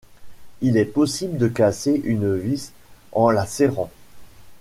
[0.61, 2.71] Il est possible de casser une vis
[3.11, 3.91] en la serrant.